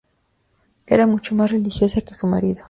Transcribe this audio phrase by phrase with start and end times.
[0.87, 2.59] Era mucho más religiosa que su marido.